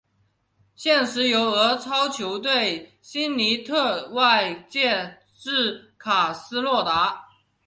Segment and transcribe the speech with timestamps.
[0.73, 7.27] 现时由俄超球队辛尼特外借至卡斯洛达。